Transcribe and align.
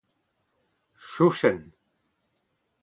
chouchenn 1.09 1.59